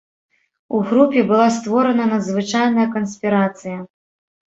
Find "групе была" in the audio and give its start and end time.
0.91-1.45